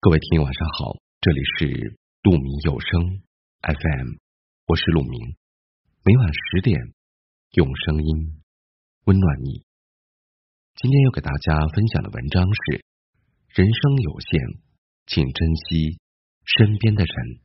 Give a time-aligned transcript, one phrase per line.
[0.00, 3.20] 各位听友晚上好，这里是鹿鸣有声
[3.62, 4.14] FM，
[4.68, 5.34] 我是鹿鸣，
[6.04, 6.78] 每晚十点
[7.54, 8.40] 用声音
[9.06, 9.64] 温暖你。
[10.76, 12.84] 今天要给大家分享的文章是：
[13.48, 14.60] 人生有限，
[15.08, 15.98] 请珍惜
[16.44, 17.40] 身边的人。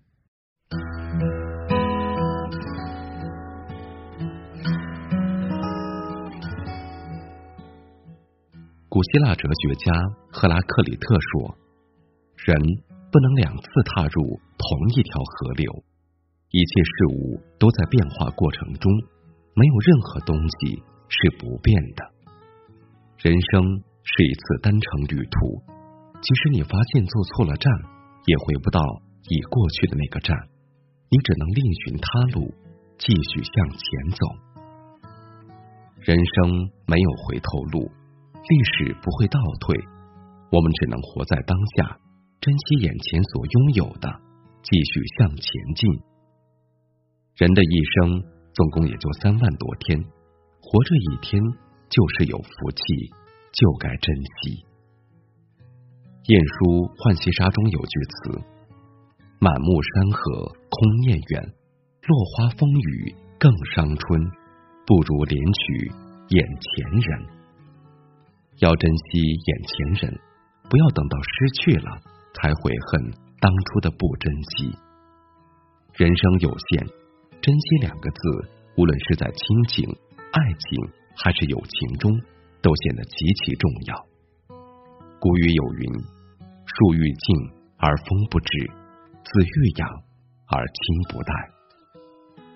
[8.88, 9.92] 古希腊哲学家
[10.32, 11.63] 赫拉克里特说。
[12.44, 12.60] 人
[13.10, 13.64] 不能两次
[13.96, 14.22] 踏入
[14.60, 15.72] 同一条河流，
[16.52, 18.92] 一切事物都在变化过程中，
[19.56, 22.04] 没有任何东西是不变的。
[23.18, 25.64] 人生是一次单程旅途，
[26.20, 27.72] 即使你发现坐错了站，
[28.26, 28.82] 也回不到
[29.30, 30.36] 已过去的那个站，
[31.08, 32.54] 你只能另寻他路，
[32.98, 34.28] 继续向前走。
[36.02, 37.90] 人生没有回头路，
[38.36, 39.80] 历史不会倒退，
[40.52, 42.03] 我们只能活在当下。
[42.44, 44.10] 珍惜眼前所拥有的，
[44.64, 45.90] 继续向前进。
[47.38, 48.22] 人的一生
[48.54, 49.98] 总共也就三万多天，
[50.60, 51.42] 活着一天
[51.88, 52.84] 就是有福气，
[53.54, 54.14] 就该珍
[54.44, 54.66] 惜。
[56.28, 58.44] 晏殊《浣溪沙》中有句词
[59.40, 61.40] ：“满目山河空念远，
[62.04, 64.20] 落花风雨更伤春，
[64.86, 65.88] 不如怜取
[66.36, 67.24] 眼前人。”
[68.60, 70.20] 要珍惜眼前人，
[70.70, 71.32] 不要等到失
[71.64, 72.12] 去了。
[72.34, 74.76] 才悔恨当初的不珍惜。
[75.94, 76.88] 人生有限，
[77.42, 78.20] 珍惜两个字，
[78.78, 79.86] 无论是在亲情、
[80.32, 82.12] 爱情还是友情中，
[82.62, 83.96] 都显得极其重要。
[85.20, 85.94] 古语有云
[86.66, 88.68] ：“树欲静而风不止，
[89.24, 89.88] 子欲养
[90.48, 91.34] 而亲不待。”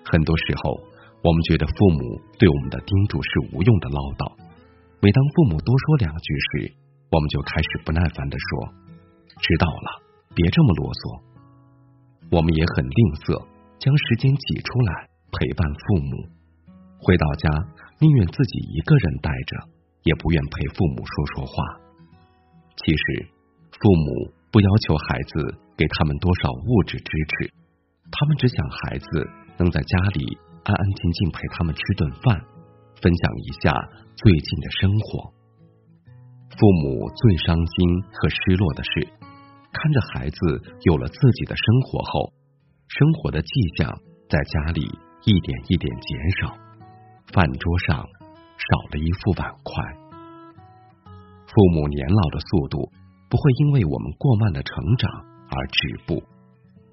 [0.04, 0.80] 很多时候，
[1.22, 4.32] 我们觉得父母对我们的叮嘱是无用的唠叨。
[5.00, 6.72] 每当父母多说两句时，
[7.10, 8.87] 我们就开始不耐烦的说。
[9.38, 10.02] 知道了，
[10.34, 11.02] 别这么啰嗦。
[12.30, 13.40] 我们也很吝啬，
[13.78, 16.12] 将时间挤出来陪伴父母。
[17.00, 17.46] 回到家，
[18.02, 19.52] 宁愿自己一个人待着，
[20.02, 21.54] 也不愿陪父母说说话。
[22.76, 23.30] 其实，
[23.78, 25.32] 父母不要求孩子
[25.78, 27.54] 给他们多少物质支持，
[28.10, 29.06] 他们只想孩子
[29.56, 32.42] 能在家里安安静静陪他们吃顿饭，
[33.00, 33.72] 分享一下
[34.16, 35.32] 最近的生活。
[36.58, 39.17] 父母最伤心和失落的是。
[39.72, 40.36] 看着孩子
[40.82, 42.32] 有了自己的生活后，
[42.88, 44.82] 生活的迹象在家里
[45.24, 46.56] 一点一点减少，
[47.32, 49.72] 饭桌上少了一副碗筷。
[51.46, 52.90] 父母年老的速度
[53.30, 55.10] 不会因为我们过慢的成长
[55.50, 56.22] 而止步，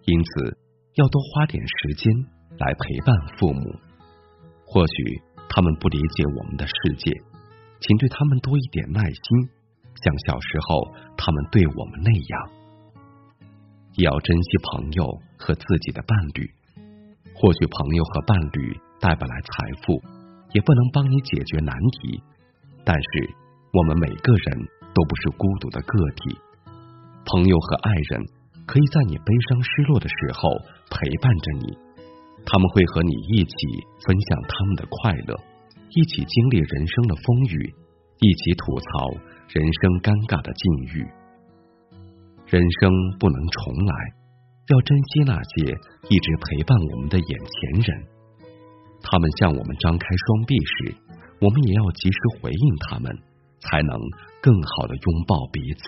[0.05, 0.57] 因此
[0.95, 2.13] 要多花点时间
[2.57, 3.75] 来陪伴父母。
[4.65, 4.93] 或许
[5.49, 7.11] 他们不理解我们的世界，
[7.79, 9.49] 请对他们多一点耐心，
[10.03, 12.54] 像小时候他们对我们那样。
[13.97, 15.03] 也要珍惜朋友
[15.37, 16.49] 和自己的伴侣。
[17.35, 20.01] 或许朋友和伴侣带不来财富，
[20.53, 22.21] 也不能帮你解决难题，
[22.83, 23.29] 但是
[23.73, 26.37] 我们每个人都不是孤独的个体。
[27.25, 28.23] 朋友和爱人
[28.65, 30.49] 可以在你悲伤失落的时候
[30.89, 31.77] 陪伴着你，
[32.45, 33.55] 他们会和你一起
[34.07, 35.35] 分享他们的快乐，
[35.89, 37.73] 一起经历人生的风雨，
[38.21, 39.11] 一起吐槽
[39.49, 41.05] 人生尴尬的境遇。
[42.47, 43.93] 人生不能重来，
[44.67, 45.73] 要珍惜那些
[46.09, 48.05] 一直陪伴我们的眼前人。
[49.01, 50.95] 他们向我们张开双臂时，
[51.41, 53.11] 我们也要及时回应他们，
[53.61, 53.97] 才能
[54.43, 55.81] 更好的拥抱彼此。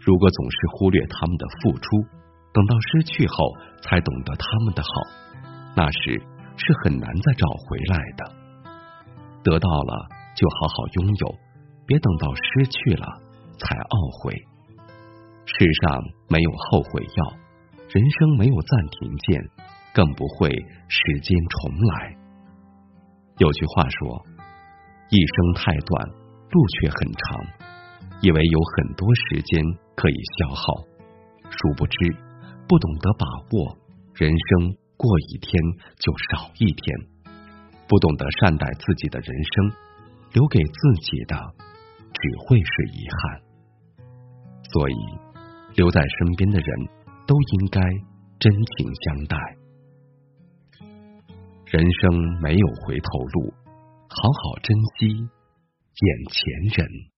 [0.00, 2.02] 如果总是忽略他们的付出，
[2.52, 4.88] 等到失去后才懂得他们的好，
[5.76, 6.20] 那时
[6.56, 8.34] 是很难再找回来的。
[9.44, 11.34] 得到了就好好拥有，
[11.86, 13.06] 别等到失去了
[13.58, 14.34] 才懊悔。
[15.44, 17.36] 世上没有后悔药，
[17.90, 19.42] 人生没有暂停键，
[19.92, 20.48] 更不会
[20.88, 22.16] 时间重来。
[23.38, 24.24] 有句话说
[25.10, 26.08] ：“一生太短，
[26.50, 27.44] 路却很长。”
[28.22, 29.60] 以为有很多时间
[29.96, 30.74] 可以消耗，
[31.50, 31.96] 殊不知
[32.68, 33.76] 不懂得把握，
[34.14, 35.60] 人生过一天
[35.98, 36.96] 就少一天；
[37.88, 39.72] 不懂得善待自己的人生，
[40.34, 41.36] 留给自己的
[42.14, 43.42] 只会是遗憾。
[44.72, 45.31] 所以。
[45.74, 46.88] 留在身边的人
[47.26, 47.80] 都应该
[48.38, 49.36] 真情相待。
[51.66, 53.52] 人生没有回头路，
[54.08, 57.11] 好好珍惜眼前人。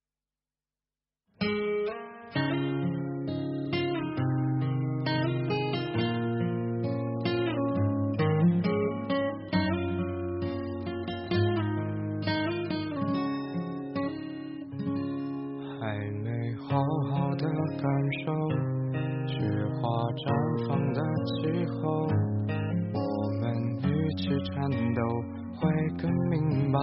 [26.05, 26.79] 更明白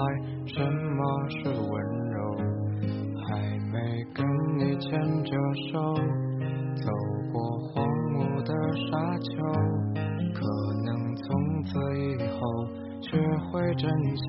[0.48, 1.74] 什么是温
[2.10, 2.18] 柔。
[3.28, 3.38] 还
[3.72, 4.26] 没跟
[4.58, 4.90] 你牵
[5.24, 5.32] 着
[5.72, 5.94] 手，
[6.76, 6.92] 走
[7.32, 7.36] 过
[7.68, 7.86] 荒
[8.16, 8.52] 芜的
[8.90, 8.90] 沙
[9.20, 9.30] 丘，
[10.34, 10.40] 可
[10.86, 11.70] 能从此
[12.00, 12.40] 以后
[13.04, 13.10] 学
[13.46, 13.88] 会珍
[14.18, 14.24] 惜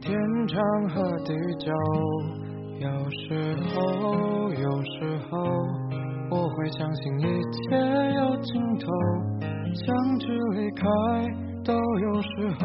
[0.00, 1.70] 天长和地久。
[2.80, 5.38] 有时候，有时候，
[6.28, 7.76] 我会相信一切
[8.16, 8.86] 有尽头，
[9.74, 10.26] 相聚
[10.56, 10.82] 离开
[11.64, 12.64] 都有时候，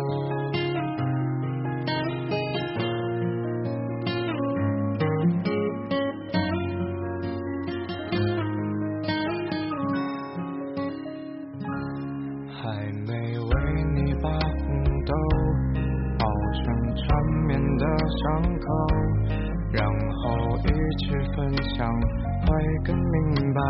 [22.61, 23.61] 会更明白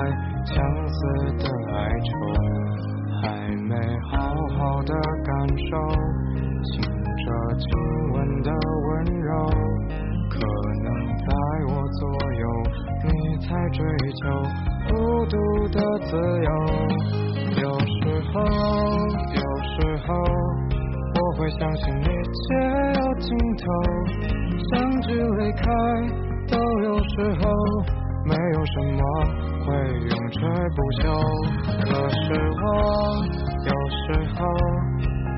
[0.44, 0.56] 相
[0.90, 1.00] 思
[1.38, 2.10] 的哀愁。
[3.22, 3.76] 还没
[4.10, 4.18] 好
[4.58, 4.94] 好的
[5.24, 5.72] 感受，
[6.64, 7.26] 醒着
[7.58, 7.66] 亲
[8.14, 8.92] 吻的温
[9.22, 9.32] 柔，
[10.30, 10.40] 可
[10.84, 11.30] 能在
[11.68, 12.02] 我左
[12.34, 12.44] 右，
[13.06, 13.80] 你才追
[14.14, 14.22] 求
[14.90, 14.92] 孤
[15.28, 15.38] 独
[15.70, 16.50] 的自由。
[17.62, 17.94] 有时
[18.34, 18.42] 候，
[19.36, 19.76] 有时
[20.08, 20.14] 候，
[21.16, 22.42] 我会相信一切
[23.00, 23.66] 有尽头，
[24.72, 25.64] 相聚离开
[26.50, 27.52] 都有时候，
[28.31, 29.00] 没有什么
[29.66, 29.68] 会
[30.07, 30.39] 永垂
[30.75, 31.04] 不朽。
[31.83, 32.24] 可是
[32.63, 32.66] 我
[33.68, 34.04] 有时
[34.36, 34.39] 候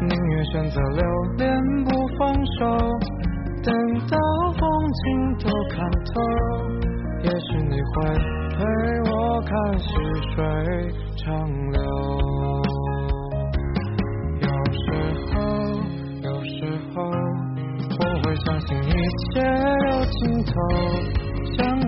[0.07, 1.01] 宁愿选择留
[1.37, 1.41] 恋
[1.85, 2.21] 不放
[2.57, 2.61] 手，
[3.63, 3.73] 等
[4.07, 4.13] 到
[4.59, 4.61] 风
[4.93, 5.03] 景
[5.39, 5.75] 都看
[6.13, 6.13] 透，
[7.23, 7.93] 也许你会
[8.53, 8.55] 陪
[9.09, 9.11] 我
[9.41, 9.87] 看细
[10.35, 10.37] 水
[11.17, 11.25] 长
[11.71, 11.77] 流。
[14.41, 14.85] 有时
[15.31, 15.33] 候，
[16.21, 16.55] 有时
[16.93, 17.01] 候，
[17.99, 18.91] 我会相信一
[19.31, 19.41] 切
[19.89, 20.53] 有尽头，